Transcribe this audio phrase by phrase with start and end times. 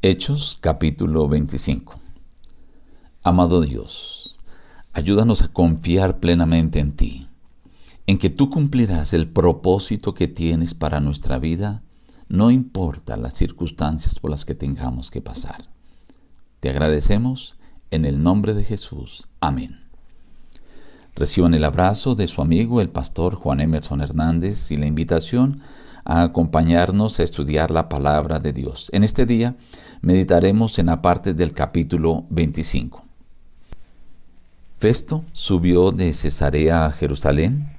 [0.00, 1.98] Hechos capítulo 25
[3.24, 4.38] Amado Dios,
[4.92, 7.26] ayúdanos a confiar plenamente en ti,
[8.06, 11.82] en que tú cumplirás el propósito que tienes para nuestra vida,
[12.28, 15.68] no importa las circunstancias por las que tengamos que pasar.
[16.60, 17.56] Te agradecemos
[17.90, 19.26] en el nombre de Jesús.
[19.40, 19.80] Amén.
[21.16, 25.60] Reciban el abrazo de su amigo el pastor Juan Emerson Hernández y la invitación
[26.08, 28.88] acompañarnos a estudiar la palabra de Dios.
[28.92, 29.56] En este día
[30.00, 33.04] meditaremos en la parte del capítulo 25.
[34.78, 37.76] Festo subió de Cesarea a Jerusalén.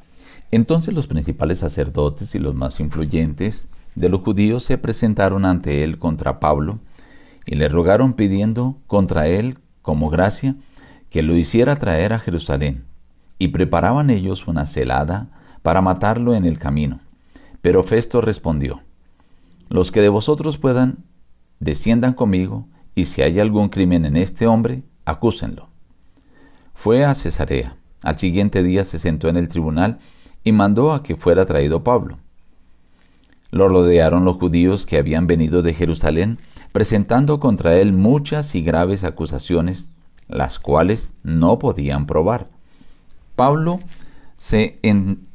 [0.52, 5.98] Entonces los principales sacerdotes y los más influyentes de los judíos se presentaron ante él
[5.98, 6.80] contra Pablo
[7.48, 10.56] y le rogaron pidiendo contra él como gracia
[11.10, 12.86] que lo hiciera traer a Jerusalén.
[13.40, 15.30] Y preparaban ellos una celada
[15.64, 17.00] para matarlo en el camino.
[17.62, 18.82] Pero Festo respondió,
[19.70, 21.06] Los que de vosotros puedan,
[21.60, 25.70] desciendan conmigo, y si hay algún crimen en este hombre, acúsenlo.
[26.74, 27.76] Fue a Cesarea.
[28.04, 30.00] Al siguiente día se sentó en el tribunal
[30.44, 32.18] y mandó a que fuera traído Pablo.
[33.52, 36.40] Lo rodearon los judíos que habían venido de Jerusalén,
[36.72, 39.92] presentando contra él muchas y graves acusaciones,
[40.28, 42.48] las cuales no podían probar.
[43.36, 43.80] Pablo
[44.38, 45.28] se en,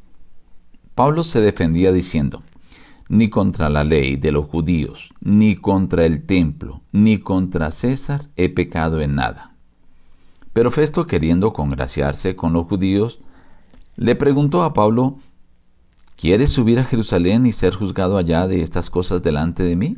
[0.95, 2.41] Pablo se defendía diciendo,
[3.09, 8.47] ni contra la ley de los judíos, ni contra el templo, ni contra César he
[8.47, 9.55] pecado en nada.
[10.53, 13.19] Pero Festo, queriendo congraciarse con los judíos,
[13.97, 15.19] le preguntó a Pablo,
[16.15, 19.97] ¿Quieres subir a Jerusalén y ser juzgado allá de estas cosas delante de mí?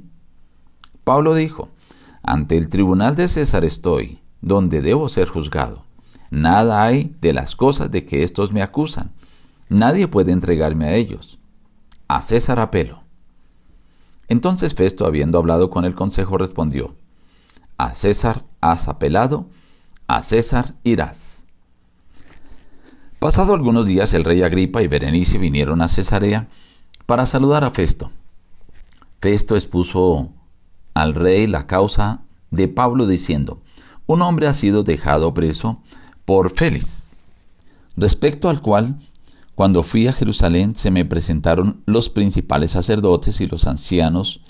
[1.04, 1.70] Pablo dijo,
[2.24, 5.86] Ante el tribunal de César estoy, donde debo ser juzgado.
[6.32, 9.12] Nada hay de las cosas de que éstos me acusan
[9.70, 11.40] Nadie puede entregarme a ellos.
[12.08, 13.04] A César apelo.
[14.28, 16.96] Entonces Festo, habiendo hablado con el consejo, respondió,
[17.78, 19.50] A César has apelado,
[20.08, 21.46] a César irás.
[23.20, 26.50] Pasado algunos días el rey Agripa y Berenice vinieron a Cesarea
[27.06, 28.12] para saludar a Festo.
[29.20, 30.32] Festo expuso
[30.94, 33.62] al rey la causa de Pablo diciendo,
[34.06, 35.82] un hombre ha sido dejado preso
[36.26, 37.16] por Félix,
[37.96, 39.07] respecto al cual
[39.58, 44.42] cuando fui a Jerusalén se me presentaron los principales sacerdotes y los ancianos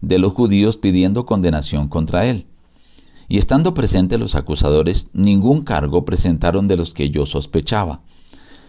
[0.00, 2.46] de los judíos pidiendo condenación contra él.
[3.28, 8.00] Y estando presentes los acusadores, ningún cargo presentaron de los que yo sospechaba,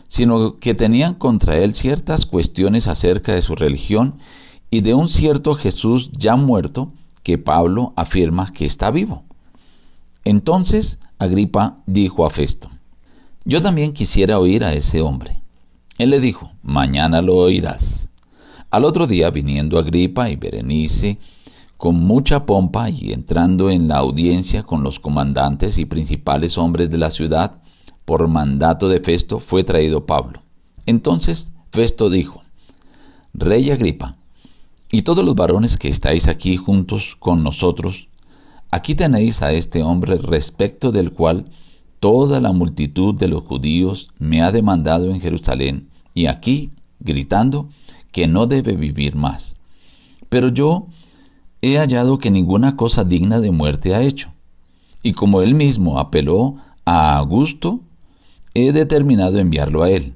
[0.09, 4.17] sino que tenían contra él ciertas cuestiones acerca de su religión
[4.69, 6.91] y de un cierto Jesús ya muerto
[7.23, 9.23] que Pablo afirma que está vivo.
[10.25, 12.69] Entonces Agripa dijo a Festo,
[13.45, 15.44] yo también quisiera oír a ese hombre.
[15.97, 18.09] Él le dijo, mañana lo oirás.
[18.69, 21.19] Al otro día, viniendo Agripa y Berenice,
[21.77, 26.97] con mucha pompa y entrando en la audiencia con los comandantes y principales hombres de
[26.97, 27.61] la ciudad,
[28.03, 30.41] por mandato de Festo fue traído Pablo.
[30.85, 32.43] Entonces Festo dijo,
[33.33, 34.17] Rey Agripa,
[34.91, 38.07] y todos los varones que estáis aquí juntos con nosotros,
[38.71, 41.45] aquí tenéis a este hombre respecto del cual
[42.05, 47.67] Toda la multitud de los judíos me ha demandado en Jerusalén y aquí, gritando,
[48.11, 49.55] que no debe vivir más.
[50.29, 50.85] Pero yo
[51.63, 54.31] he hallado que ninguna cosa digna de muerte ha hecho.
[55.01, 57.79] Y como él mismo apeló a Augusto,
[58.53, 60.13] he determinado enviarlo a él.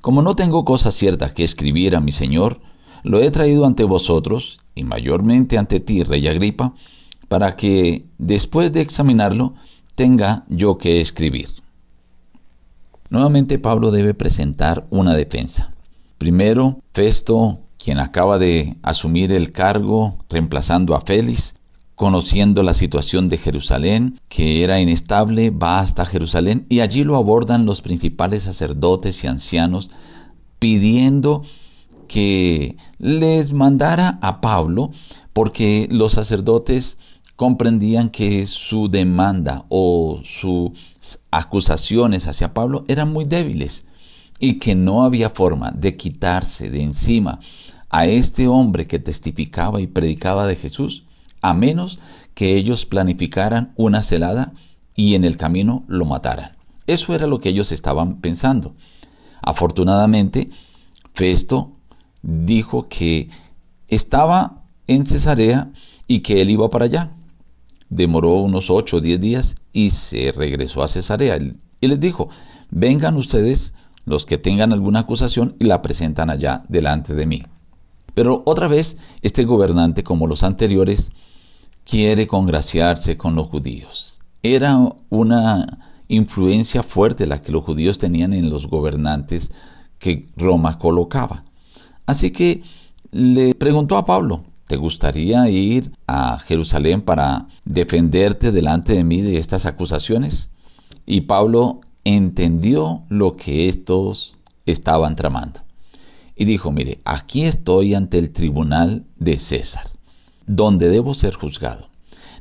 [0.00, 2.60] Como no tengo cosa cierta que escribir a mi Señor,
[3.02, 6.76] lo he traído ante vosotros, y mayormente ante ti, rey Agripa,
[7.26, 9.54] para que, después de examinarlo,
[10.00, 11.50] tenga yo que escribir.
[13.10, 15.74] Nuevamente Pablo debe presentar una defensa.
[16.16, 21.54] Primero, Festo, quien acaba de asumir el cargo reemplazando a Félix,
[21.96, 27.66] conociendo la situación de Jerusalén, que era inestable, va hasta Jerusalén y allí lo abordan
[27.66, 29.90] los principales sacerdotes y ancianos
[30.58, 31.42] pidiendo
[32.08, 34.92] que les mandara a Pablo
[35.34, 36.96] porque los sacerdotes
[37.40, 40.72] comprendían que su demanda o sus
[41.30, 43.86] acusaciones hacia Pablo eran muy débiles
[44.38, 47.40] y que no había forma de quitarse de encima
[47.88, 51.04] a este hombre que testificaba y predicaba de Jesús,
[51.40, 51.98] a menos
[52.34, 54.52] que ellos planificaran una celada
[54.94, 56.58] y en el camino lo mataran.
[56.86, 58.74] Eso era lo que ellos estaban pensando.
[59.40, 60.50] Afortunadamente,
[61.14, 61.72] Festo
[62.20, 63.30] dijo que
[63.88, 65.70] estaba en Cesarea
[66.06, 67.12] y que él iba para allá
[67.90, 71.38] demoró unos ocho o diez días y se regresó a Cesarea.
[71.80, 72.28] Y les dijo,
[72.70, 77.42] vengan ustedes los que tengan alguna acusación y la presentan allá delante de mí.
[78.14, 81.12] Pero otra vez, este gobernante, como los anteriores,
[81.84, 84.20] quiere congraciarse con los judíos.
[84.42, 84.78] Era
[85.10, 85.78] una
[86.08, 89.50] influencia fuerte la que los judíos tenían en los gobernantes
[89.98, 91.44] que Roma colocaba.
[92.06, 92.62] Así que
[93.12, 99.36] le preguntó a Pablo, ¿te gustaría ir a Jerusalén para defenderte delante de mí de
[99.36, 100.50] estas acusaciones?
[101.06, 105.62] Y Pablo entendió lo que estos estaban tramando.
[106.36, 109.86] Y dijo, mire, aquí estoy ante el tribunal de César,
[110.46, 111.88] donde debo ser juzgado.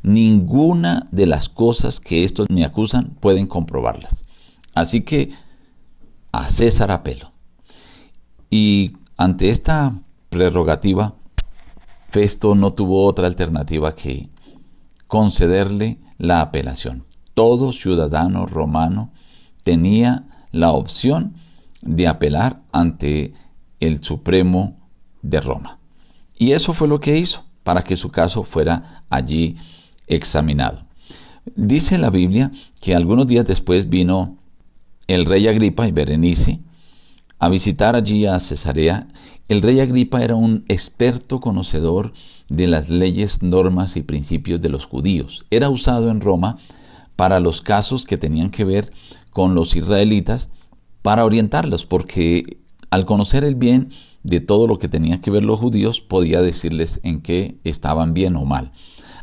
[0.03, 4.25] Ninguna de las cosas que estos me acusan pueden comprobarlas.
[4.75, 5.31] Así que
[6.31, 7.31] a César apelo.
[8.51, 9.99] Y ante esta
[10.29, 11.15] prerrogativa,
[12.11, 14.29] Festo no tuvo otra alternativa que
[15.07, 17.05] concederle la apelación.
[17.33, 19.11] Todo ciudadano romano
[19.63, 21.35] tenía la opción
[21.81, 23.33] de apelar ante
[23.79, 24.77] el Supremo
[25.21, 25.79] de Roma.
[26.37, 29.57] Y eso fue lo que hizo para que su caso fuera allí
[30.07, 30.85] examinado.
[31.55, 32.51] Dice la Biblia
[32.81, 34.37] que algunos días después vino
[35.07, 36.59] el rey Agripa y Berenice
[37.39, 39.07] a visitar allí a Cesarea.
[39.49, 42.13] El rey Agripa era un experto conocedor
[42.49, 45.43] de las leyes, normas y principios de los judíos.
[45.49, 46.59] Era usado en Roma
[47.15, 48.91] para los casos que tenían que ver
[49.31, 50.49] con los israelitas
[51.01, 52.59] para orientarlos, porque
[52.91, 53.89] al conocer el bien
[54.21, 58.35] de todo lo que tenían que ver los judíos, podía decirles en qué estaban bien
[58.35, 58.71] o mal.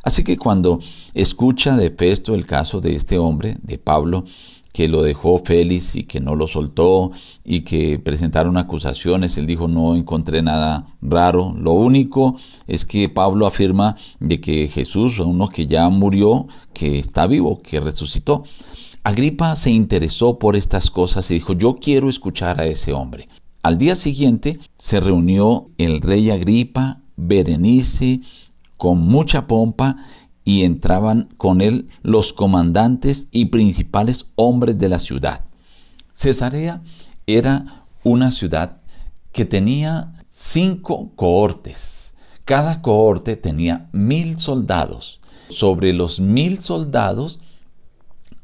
[0.03, 0.81] Así que cuando
[1.15, 4.25] escucha de Festo el caso de este hombre, de Pablo,
[4.77, 7.11] que lo dejó Félix y que no lo soltó
[7.43, 12.37] y que presentaron acusaciones, él dijo no encontré nada raro, lo único
[12.67, 17.81] es que Pablo afirma de que Jesús, uno que ya murió, que está vivo, que
[17.81, 18.45] resucitó.
[19.03, 23.31] Agripa se interesó por estas cosas y dijo yo quiero escuchar a ese hombre.
[23.63, 28.21] Al día siguiente se reunió el rey Agripa, Berenice,
[28.77, 29.97] con mucha pompa
[30.47, 35.45] y entraban con él los comandantes y principales hombres de la ciudad.
[36.15, 36.83] Cesarea
[37.27, 38.81] era una ciudad
[39.33, 42.15] que tenía cinco cohortes.
[42.45, 45.21] Cada cohorte tenía mil soldados.
[45.51, 47.41] Sobre los mil soldados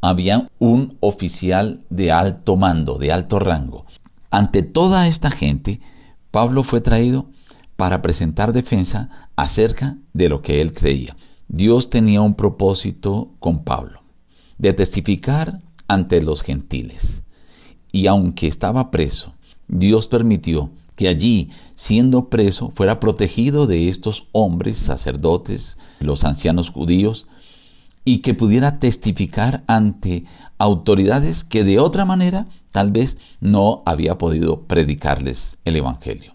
[0.00, 3.86] había un oficial de alto mando, de alto rango.
[4.32, 5.80] Ante toda esta gente,
[6.32, 7.30] Pablo fue traído
[7.76, 11.14] para presentar defensa acerca de lo que él creía.
[11.52, 14.02] Dios tenía un propósito con Pablo,
[14.56, 17.24] de testificar ante los gentiles.
[17.92, 19.34] Y aunque estaba preso,
[19.68, 27.28] Dios permitió que allí, siendo preso, fuera protegido de estos hombres sacerdotes, los ancianos judíos,
[28.02, 30.24] y que pudiera testificar ante
[30.56, 36.34] autoridades que de otra manera tal vez no había podido predicarles el Evangelio.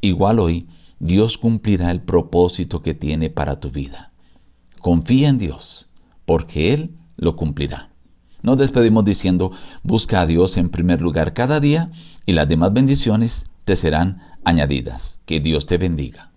[0.00, 0.68] Igual hoy,
[1.00, 4.08] Dios cumplirá el propósito que tiene para tu vida.
[4.80, 5.88] Confía en Dios,
[6.24, 7.90] porque Él lo cumplirá.
[8.42, 9.52] Nos despedimos diciendo,
[9.82, 11.90] busca a Dios en primer lugar cada día
[12.24, 15.18] y las demás bendiciones te serán añadidas.
[15.26, 16.27] Que Dios te bendiga.